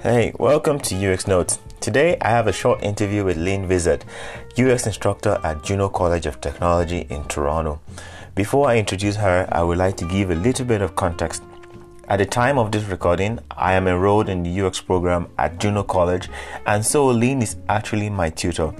[0.00, 1.58] Hey, welcome to UX Notes.
[1.80, 4.04] Today I have a short interview with Lynn Vizard,
[4.56, 7.80] UX instructor at Juno College of Technology in Toronto.
[8.36, 11.42] Before I introduce her, I would like to give a little bit of context.
[12.08, 15.82] At the time of this recording, I am enrolled in the UX program at Juno
[15.82, 16.28] College,
[16.64, 18.72] and so Lynn is actually my tutor.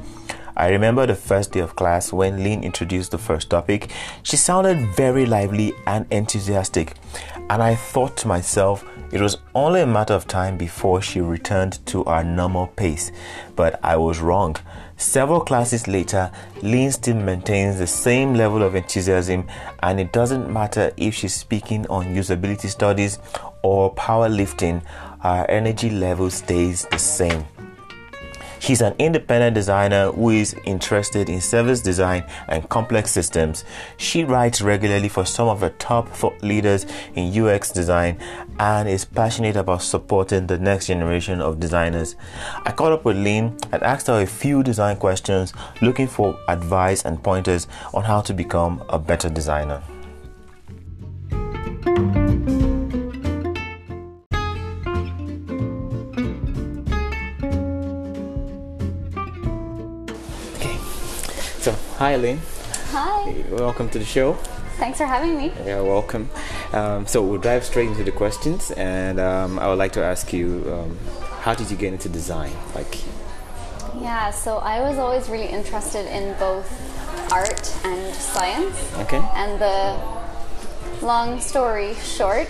[0.59, 3.93] I remember the first day of class when Lynn introduced the first topic.
[4.25, 6.95] She sounded very lively and enthusiastic,
[7.49, 11.79] and I thought to myself, it was only a matter of time before she returned
[11.87, 13.13] to our normal pace,
[13.55, 14.57] but I was wrong.
[14.97, 19.47] Several classes later, Lynn still maintains the same level of enthusiasm,
[19.85, 23.21] and it doesn't matter if she's speaking on usability studies
[23.63, 24.83] or powerlifting,
[25.21, 27.47] her energy level stays the same.
[28.61, 33.65] She's an independent designer who is interested in service design and complex systems.
[33.97, 38.19] She writes regularly for some of the top thought leaders in UX design
[38.59, 42.17] and is passionate about supporting the next generation of designers.
[42.65, 47.05] I caught up with Lynn and asked her a few design questions, looking for advice
[47.05, 49.83] and pointers on how to become a better designer.
[61.69, 62.41] So, hi, Lynn.
[62.93, 63.45] Hi.
[63.51, 64.33] Welcome to the show.
[64.81, 65.53] Thanks for having me.
[65.67, 66.31] Yeah, welcome.
[66.73, 70.33] Um, so, we'll dive straight into the questions, and um, I would like to ask
[70.33, 70.97] you um,
[71.43, 72.53] how did you get into design?
[72.75, 72.97] Like,
[74.01, 76.67] Yeah, so I was always really interested in both
[77.31, 78.75] art and science.
[79.01, 79.21] okay.
[79.35, 80.01] And the
[81.07, 82.49] long story short,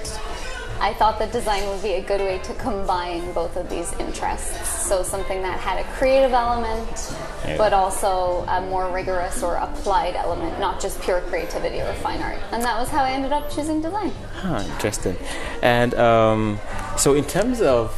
[0.81, 4.69] I thought that design would be a good way to combine both of these interests.
[4.87, 7.13] So something that had a creative element,
[7.47, 7.57] Yeah.
[7.57, 12.39] but also a more rigorous or applied element, not just pure creativity or fine art.
[12.53, 14.13] And that was how I ended up choosing design.
[14.35, 15.17] Huh, interesting.
[15.63, 16.61] And um,
[16.97, 17.93] so, in terms of,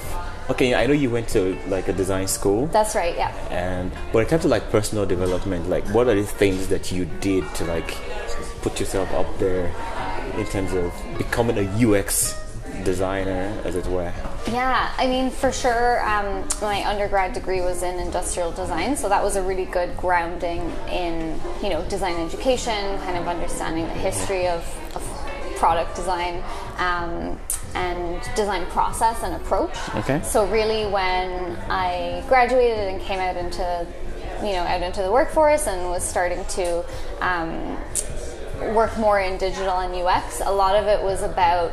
[0.49, 2.67] okay, I know you went to like a design school.
[2.69, 3.33] That's right, yeah.
[3.51, 7.05] And but in terms of like personal development, like what are the things that you
[7.21, 7.95] did to like
[8.63, 9.71] put yourself up there
[10.39, 12.35] in terms of becoming a UX
[12.85, 14.13] designer, as it were?
[14.51, 19.23] Yeah, I mean, for sure, um, my undergrad degree was in industrial design, so that
[19.23, 24.49] was a really good grounding in, you know, design education, kind of understanding the history
[24.49, 24.63] of,
[24.97, 25.03] of
[25.57, 26.43] product design
[26.79, 27.39] um,
[27.75, 29.77] and design process and approach.
[29.95, 30.21] Okay.
[30.23, 33.87] So really, when I graduated and came out into,
[34.43, 36.85] you know, out into the workforce and was starting to
[37.21, 37.77] um,
[38.75, 41.73] work more in digital and UX, a lot of it was about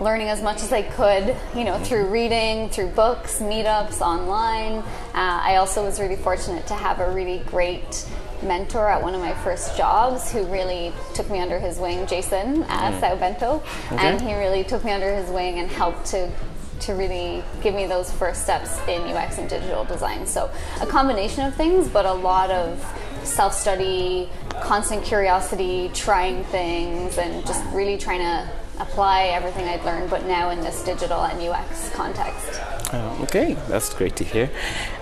[0.00, 4.78] learning as much as I could, you know, through reading, through books, meetups, online.
[4.78, 4.84] Uh,
[5.14, 8.06] I also was really fortunate to have a really great
[8.42, 12.62] mentor at one of my first jobs who really took me under his wing, Jason
[12.64, 16.30] at Sao Bento, and he really took me under his wing and helped to
[16.78, 20.26] to really give me those first steps in UX and digital design.
[20.26, 20.50] So
[20.82, 22.84] a combination of things, but a lot of
[23.24, 24.28] self-study,
[24.62, 30.50] constant curiosity, trying things, and just really trying to apply everything I'd learned, but now
[30.50, 32.60] in this digital and UX context.
[32.92, 34.50] Uh, okay, that's great to hear.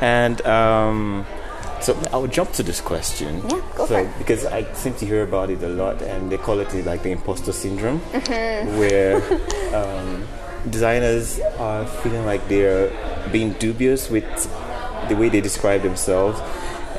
[0.01, 1.27] And um,
[1.81, 3.43] so I will jump to this question.
[3.49, 4.19] Yeah, go so, for it.
[4.19, 7.11] Because I seem to hear about it a lot, and they call it like the
[7.11, 8.79] imposter syndrome, Mm-hmm.
[8.79, 9.17] where
[9.75, 10.27] um,
[10.71, 12.91] designers are feeling like they're
[13.33, 14.25] being dubious with
[15.09, 16.41] the way they describe themselves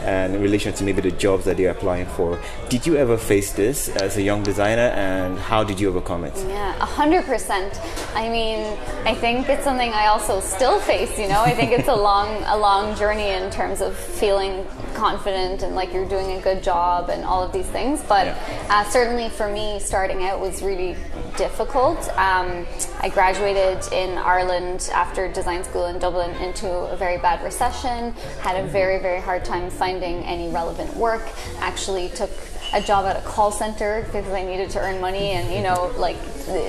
[0.01, 2.39] and in relation to maybe the jobs that they're applying for.
[2.69, 6.33] Did you ever face this as a young designer, and how did you overcome it?
[6.47, 7.79] Yeah, a hundred percent.
[8.13, 11.17] I mean, I think it's something I also still face.
[11.19, 15.61] You know, I think it's a long, a long journey in terms of feeling confident
[15.61, 18.01] and like you're doing a good job and all of these things.
[18.07, 18.35] But Yeah.
[18.69, 20.95] uh, certainly for me, starting out was really
[21.37, 21.99] difficult.
[22.17, 22.65] Um,
[23.01, 28.15] I graduated in Ireland after design school in Dublin into a very bad recession.
[28.41, 31.23] Had a very, very hard time finding any relevant work.
[31.59, 32.31] Actually, took
[32.73, 35.93] a job at a call center because I needed to earn money and you know
[35.97, 36.17] like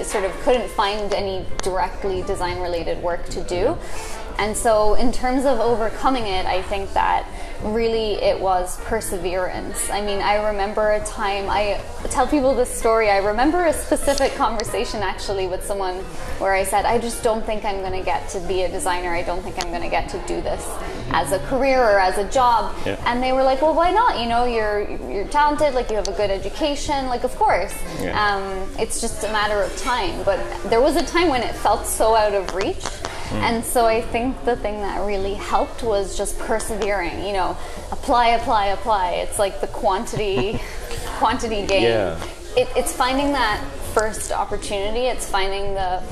[0.05, 3.77] sort of couldn't find any directly design related work to do.
[4.39, 7.27] And so in terms of overcoming it, I think that
[7.63, 9.91] really it was perseverance.
[9.91, 11.81] I mean, I remember a time I
[12.11, 13.11] tell people this story.
[13.11, 15.97] I remember a specific conversation actually with someone
[16.39, 19.15] where I said, "I just don't think I'm going to get to be a designer.
[19.15, 20.67] I don't think I'm going to get to do this
[21.11, 23.03] as a career or as a job." Yeah.
[23.07, 24.21] And they were like, "Well, why not?
[24.21, 25.75] You know, you're you're talented.
[25.75, 27.07] Like you have a good education.
[27.07, 27.75] Like of course.
[28.01, 28.15] Yeah.
[28.21, 30.39] Um, it's just a matter of time." But
[30.71, 32.85] there was a time when it felt so out of reach.
[33.33, 37.25] And so I think the thing that really helped was just persevering.
[37.25, 37.57] You know,
[37.93, 39.13] apply, apply, apply.
[39.15, 40.61] It's like the quantity,
[41.19, 41.83] quantity game.
[41.83, 42.23] Yeah.
[42.57, 43.63] It, it's finding that
[43.95, 45.07] first opportunity.
[45.07, 46.03] It's finding the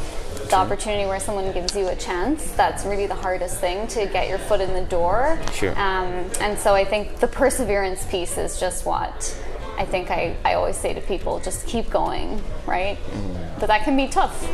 [0.50, 2.52] the opportunity where someone gives you a chance.
[2.52, 5.38] That's really the hardest thing to get your foot in the door.
[5.52, 5.70] Sure.
[5.70, 9.34] Um, and so I think the perseverance piece is just what
[9.78, 12.98] I think I, I always say to people just keep going, right?
[13.10, 13.60] Mm.
[13.60, 14.48] But that can be tough.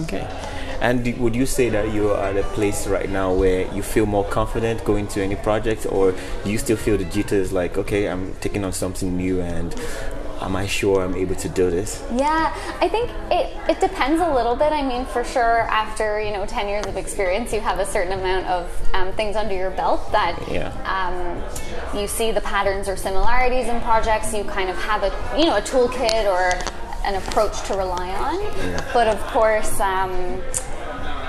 [0.00, 0.26] Okay.
[0.84, 4.04] And would you say that you are at a place right now where you feel
[4.04, 6.12] more confident going to any project, or
[6.44, 9.74] do you still feel the jitters like, okay, I'm taking on something new and
[10.42, 12.04] am I sure I'm able to do this?
[12.14, 14.72] Yeah, I think it, it depends a little bit.
[14.72, 18.12] I mean, for sure, after you know ten years of experience, you have a certain
[18.20, 20.68] amount of um, things under your belt that Yeah.
[20.84, 24.34] um, you see the patterns or similarities in projects.
[24.34, 26.44] You kind of have a you know a toolkit or
[27.06, 28.36] an approach to rely on.
[28.92, 30.42] But of course, um,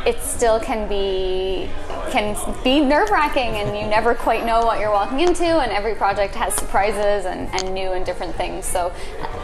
[0.05, 1.69] it still can be
[2.11, 5.43] can be nerve wracking, and you never quite know what you're walking into.
[5.43, 8.65] And every project has surprises and, and new and different things.
[8.65, 8.93] So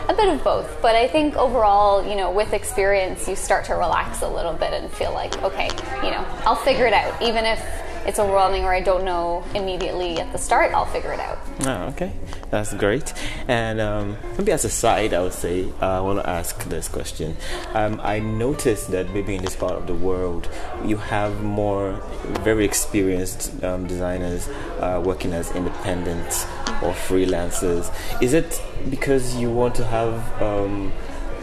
[0.08, 0.82] a bit of both.
[0.82, 4.74] But I think overall, you know, with experience, you start to relax a little bit
[4.74, 5.70] and feel like, okay,
[6.04, 7.60] you know, I'll figure it out, even if
[8.06, 10.74] it's overwhelming or I don't know immediately at the start.
[10.74, 11.40] I'll figure it out.
[11.62, 12.12] Oh, okay,
[12.50, 13.14] that's great.
[13.48, 16.88] And um, maybe as a side, I would say uh, I want to ask this
[16.88, 17.38] question.
[17.74, 20.50] Um, I noticed that maybe in this part of the world,
[20.84, 22.02] you have more
[22.44, 24.48] very experienced um, designers
[24.80, 26.46] uh, working as independents
[26.82, 27.94] or freelancers.
[28.22, 30.92] Is it because you want to have um,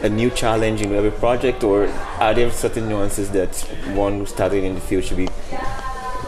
[0.03, 1.89] a new challenge in every project, or
[2.19, 3.55] are there certain nuances that
[3.95, 5.29] one starting in the field should be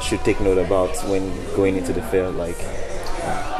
[0.02, 1.22] should take note about when
[1.54, 2.36] going into the field?
[2.36, 2.58] Like,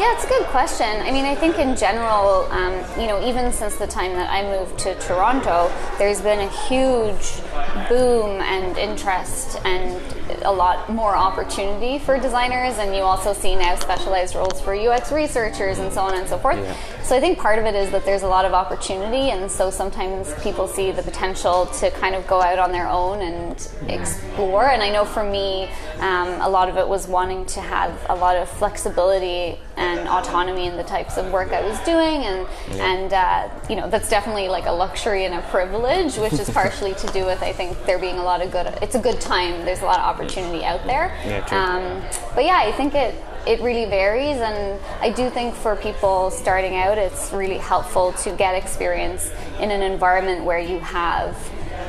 [0.01, 0.87] Yeah, it's a good question.
[0.87, 4.43] I mean, I think in general, um, you know, even since the time that I
[4.45, 7.43] moved to Toronto, there's been a huge
[7.87, 10.01] boom and interest and
[10.43, 12.79] a lot more opportunity for designers.
[12.79, 16.39] And you also see now specialized roles for UX researchers and so on and so
[16.39, 16.57] forth.
[16.57, 17.03] Yeah.
[17.03, 19.69] So I think part of it is that there's a lot of opportunity, and so
[19.69, 24.69] sometimes people see the potential to kind of go out on their own and explore.
[24.69, 25.69] And I know for me,
[25.99, 30.67] um, a lot of it was wanting to have a lot of flexibility and autonomy
[30.67, 32.47] in the types of work I was doing, and
[32.81, 36.95] and uh, you know that's definitely like a luxury and a privilege, which is partially
[36.95, 38.67] to do with I think there being a lot of good.
[38.83, 39.65] It's a good time.
[39.65, 41.17] There's a lot of opportunity out there.
[41.25, 41.59] Yeah, true.
[41.59, 42.03] Um,
[42.35, 43.15] but yeah, I think it
[43.47, 48.33] it really varies, and I do think for people starting out, it's really helpful to
[48.37, 51.37] get experience in an environment where you have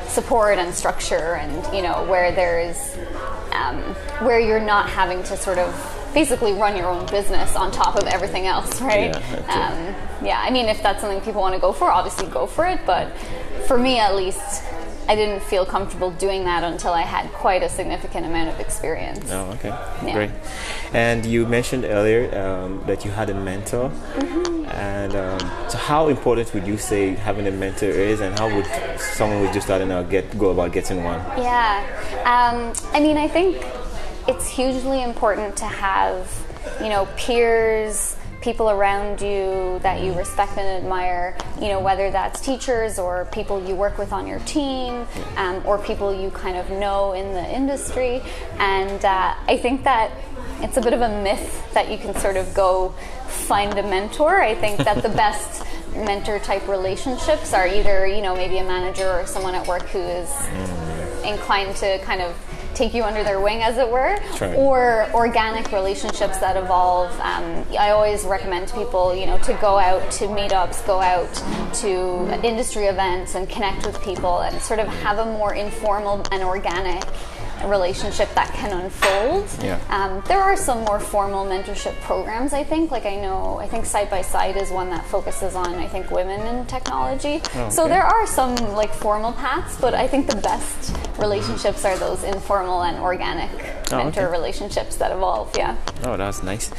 [0.08, 2.96] support and structure, and you know where there's
[3.52, 3.78] um,
[4.26, 8.06] where you're not having to sort of basically run your own business on top of
[8.06, 9.14] everything else, right?
[9.14, 10.40] Yeah, um, yeah.
[10.40, 12.80] I mean, if that's something people want to go for, obviously go for it.
[12.86, 13.16] But
[13.66, 14.64] for me, at least.
[15.08, 19.28] I didn't feel comfortable doing that until I had quite a significant amount of experience.
[19.32, 19.68] Oh, okay.
[19.68, 20.12] Yeah.
[20.14, 20.30] Great.
[20.92, 23.90] And you mentioned earlier um, that you had a mentor.
[23.90, 24.64] Mm-hmm.
[24.70, 28.66] And um, so, how important would you say having a mentor is, and how would
[28.96, 31.18] someone who's just starting out get go about getting one?
[31.36, 31.82] Yeah.
[32.24, 33.60] Um, I mean, I think
[34.28, 36.30] it's hugely important to have,
[36.80, 42.40] you know, peers, people around you that you respect and admire, you know, whether that's
[42.40, 46.68] teachers or people you work with on your team um, or people you kind of
[46.70, 48.20] know in the industry.
[48.58, 50.10] And uh, I think that
[50.60, 52.90] it's a bit of a myth that you can sort of go
[53.28, 54.42] find a mentor.
[54.42, 55.64] I think that the best
[55.94, 60.00] mentor type relationships are either, you know, maybe a manager or someone at work who
[60.00, 60.30] is
[61.24, 62.36] inclined to kind of
[62.74, 64.54] take you under their wing, as it were, Sure.
[64.54, 67.10] or organic relationships that evolve.
[67.20, 71.32] Um, I always recommend to people, you know, to go out to meetups, go out
[71.76, 76.42] to industry events, and connect with people, and sort of have a more informal and
[76.42, 77.02] organic
[77.66, 79.48] relationship that can unfold.
[79.62, 79.80] Yeah.
[79.88, 82.90] Um, there are some more formal mentorship programs, I think.
[82.90, 86.10] Like I know, I think Side by Side is one that focuses on, I think,
[86.10, 87.42] women in technology.
[87.70, 87.94] So okay.
[87.94, 92.82] there are some like formal paths, but I think the best relationships are those informal
[92.82, 93.50] and organic
[93.92, 94.32] Oh, mentor okay.
[94.32, 95.54] relationships that evolve.
[95.56, 95.76] Yeah.
[96.04, 96.70] Oh, that's nice.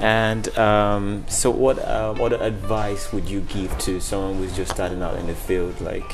[0.00, 5.02] And um, so, what uh, what advice would you give to someone who's just starting
[5.02, 5.80] out in the field?
[5.80, 6.04] Like,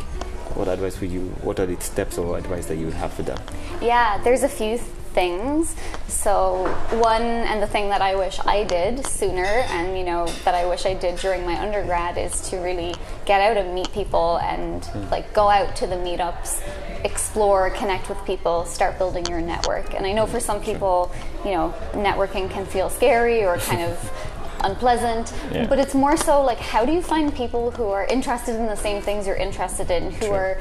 [0.57, 1.23] what advice would you?
[1.43, 3.39] What are the steps or advice that you would have for them?
[3.81, 4.79] Yeah, there's a few
[5.13, 5.75] things.
[6.09, 10.55] So one, and the thing that I wish I did sooner, and you know that
[10.55, 12.95] I wish I did during my undergrad, is to really
[13.25, 15.09] get out and meet people and hmm.
[15.11, 16.63] like go out to the meetups,
[17.05, 19.95] explore, connect with people, start building your network.
[19.95, 21.13] And I know for some people,
[21.45, 24.29] you know, networking can feel scary or kind of
[24.65, 25.67] unpleasant Yeah.
[25.67, 28.77] but it's more so like how do you find people who are interested in the
[28.77, 30.35] same things you're interested in who Sure.
[30.35, 30.59] are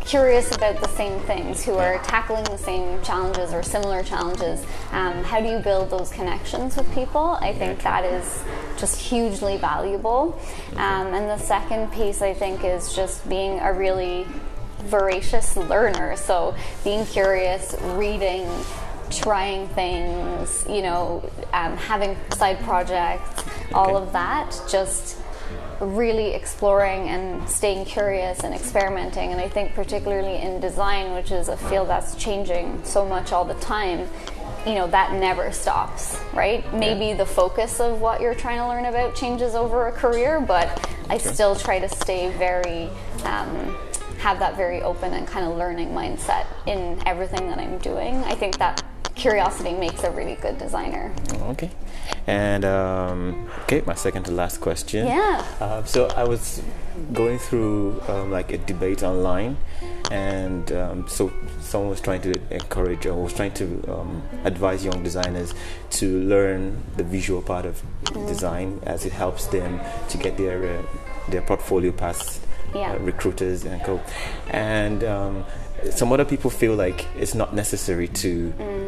[0.00, 5.24] curious about the same things who are tackling the same challenges or similar challenges um,
[5.24, 8.42] how do you build those connections with people i think that is
[8.76, 10.38] just hugely valuable.
[10.72, 14.26] Um, and the second piece, I think, is just being a really
[14.86, 16.16] voracious learner.
[16.16, 18.46] So being curious, reading,
[19.10, 23.72] trying things, you know, um, having side projects, okay.
[23.72, 25.18] all of that, just
[25.80, 29.32] really exploring and staying curious and experimenting.
[29.32, 33.44] And I think, particularly in design, which is a field that's changing so much all
[33.44, 34.08] the time,
[34.66, 36.64] you know, that never stops, right?
[36.72, 37.16] Maybe yeah.
[37.16, 41.18] the focus of what you're trying to learn about changes over a career, but I
[41.18, 41.32] sure.
[41.32, 42.88] still try to stay very.
[43.24, 43.76] Um,
[44.24, 48.24] have that very open and kind of learning mindset in everything that I'm doing.
[48.24, 48.82] I think that
[49.14, 51.14] curiosity makes a really good designer.
[51.50, 51.70] Okay.
[52.26, 55.06] And um, okay, my second to last question.
[55.06, 55.44] Yeah.
[55.60, 56.62] Uh, so I was
[57.12, 59.56] going through um, like a debate online,
[60.10, 65.02] and um, so someone was trying to encourage or was trying to um, advise young
[65.02, 65.54] designers
[65.90, 68.26] to learn the visual part of mm.
[68.26, 70.82] design as it helps them to get their uh,
[71.28, 72.40] their portfolio past
[72.74, 72.92] yeah.
[72.92, 74.00] uh, recruiters and co.
[74.50, 75.44] And um,
[75.90, 78.50] some other people feel like it's not necessary to.
[78.58, 78.83] Mm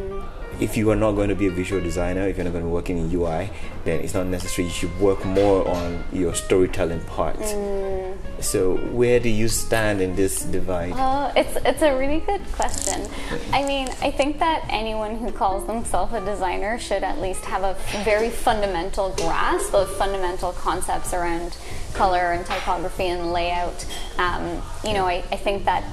[0.59, 2.67] if you are not going to be a visual designer, if you're not going to
[2.67, 3.49] be working in UI,
[3.85, 4.67] then it's not necessary.
[4.67, 7.37] You should work more on your storytelling part.
[7.37, 8.17] Mm.
[8.39, 10.93] So, where do you stand in this divide?
[10.93, 13.07] Uh, it's it's a really good question.
[13.51, 17.63] I mean, I think that anyone who calls themselves a designer should at least have
[17.63, 21.57] a very fundamental grasp of fundamental concepts around
[21.93, 23.85] color and typography and layout.
[24.17, 25.83] Um, you know, I, I think that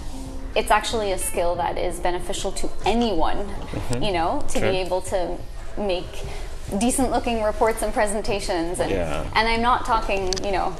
[0.54, 4.02] it's actually a skill that is beneficial to anyone, mm-hmm.
[4.02, 4.70] you know, to sure.
[4.70, 5.36] be able to
[5.76, 6.06] make
[6.78, 9.28] decent looking reports and presentations and yeah.
[9.34, 10.74] and I'm not talking, you know,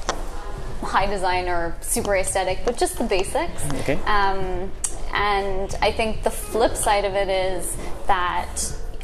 [0.81, 3.65] high design or super aesthetic, but just the basics.
[3.81, 3.95] Okay.
[4.05, 4.71] Um,
[5.13, 7.77] and I think the flip side of it is
[8.07, 8.57] that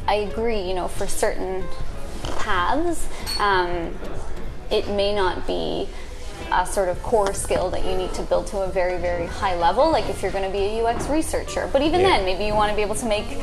[0.07, 1.65] I agree, you know, for certain
[2.39, 3.09] paths,
[3.39, 3.95] um,
[4.71, 5.89] it may not be
[6.53, 9.57] a sort of core skill that you need to build to a very, very high
[9.57, 11.69] level, like if you're going to be a UX researcher.
[11.73, 12.17] But even yeah.
[12.17, 13.39] then, maybe you want to be able to make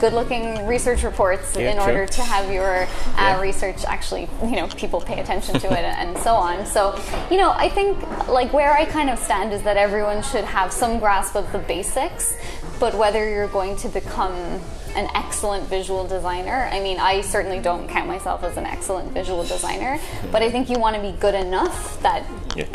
[0.00, 1.84] good looking research reports yeah, in true.
[1.84, 3.40] order to have your uh, yeah.
[3.40, 6.66] research actually, you know, people pay attention to it and so on.
[6.66, 6.98] So,
[7.30, 10.72] you know, I think like where I kind of stand is that everyone should have
[10.72, 12.36] some grasp of the basics,
[12.80, 14.60] but whether you're going to become
[14.94, 16.68] an excellent visual designer.
[16.72, 19.98] I mean, I certainly don't count myself as an excellent visual designer,
[20.30, 22.24] but I think you want to be good enough that
[22.56, 22.66] yeah,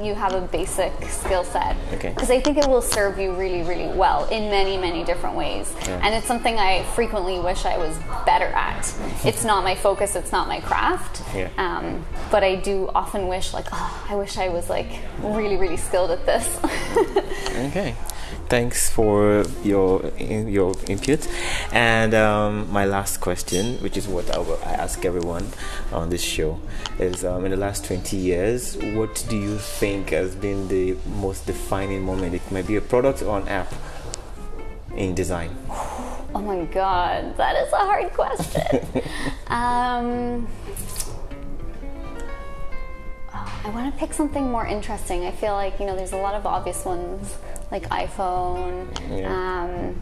[0.00, 1.76] you, you have a basic skill set.
[1.90, 2.36] Because okay.
[2.36, 5.72] I think it will serve you really, really well in many, many different ways.
[5.82, 6.00] Yeah.
[6.02, 8.92] And it's something I frequently wish I was better at.
[9.24, 11.22] it's not my focus, it's not my craft.
[11.34, 11.50] Yeah.
[11.56, 14.90] Um, but I do often wish, like, oh, I wish I was like
[15.20, 16.58] really, really skilled at this.
[17.68, 17.96] okay
[18.48, 21.26] thanks for your your input.
[21.72, 25.48] And um, my last question, which is what I, will, I ask everyone
[25.92, 26.60] on this show,
[26.98, 31.46] is um, in the last 20 years, what do you think has been the most
[31.46, 32.34] defining moment?
[32.34, 33.72] It might be a product or an app
[34.96, 35.56] in design.
[36.34, 38.86] Oh my god, that is a hard question.
[39.48, 40.48] um,
[43.64, 45.24] I want to pick something more interesting.
[45.24, 47.36] I feel like you know there's a lot of obvious ones
[47.72, 48.86] like iPhone.
[49.10, 49.32] Yeah.
[49.32, 50.00] Um,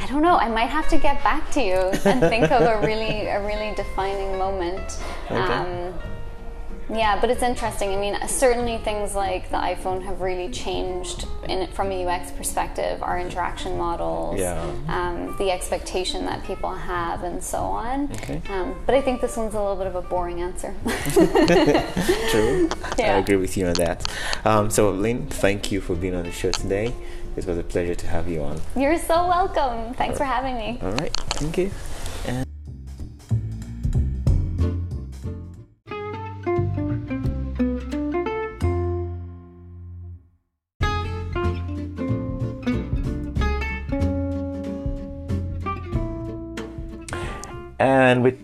[0.00, 0.36] I don't know.
[0.36, 1.74] I might have to get back to you
[2.06, 4.98] and think of a really a really defining moment.
[5.26, 5.36] Okay.
[5.36, 5.92] Um,
[6.92, 7.92] yeah, but it's interesting.
[7.92, 13.02] I mean, certainly things like the iPhone have really changed in from a UX perspective,
[13.02, 14.60] our interaction models, yeah.
[14.88, 18.10] um, the expectation that people have, and so on.
[18.12, 18.42] Okay.
[18.48, 20.74] Um, but I think this one's a little bit of a boring answer.
[22.30, 22.68] True.
[22.98, 23.16] Yeah.
[23.16, 24.10] I agree with you on that.
[24.44, 26.94] Um, so, Lynn, thank you for being on the show today.
[27.36, 28.60] It was a pleasure to have you on.
[28.74, 29.94] You're so welcome.
[29.94, 30.78] Thanks for having me.
[30.82, 31.14] All right.
[31.16, 31.70] Thank you.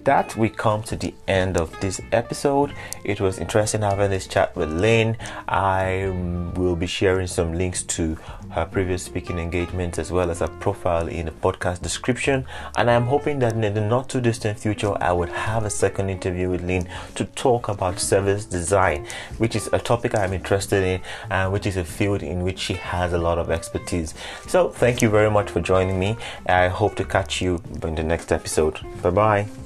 [0.06, 2.72] That, we come to the end of this episode.
[3.04, 5.16] It was interesting having this chat with Lynn.
[5.48, 6.06] I
[6.56, 8.16] will be sharing some links to
[8.50, 12.46] her previous speaking engagements as well as her profile in the podcast description.
[12.76, 16.08] And I'm hoping that in the not too distant future, I would have a second
[16.08, 19.06] interview with Lynn to talk about service design,
[19.38, 22.74] which is a topic I'm interested in and which is a field in which she
[22.74, 24.14] has a lot of expertise.
[24.46, 26.16] So, thank you very much for joining me.
[26.46, 28.80] I hope to catch you in the next episode.
[29.02, 29.65] Bye bye.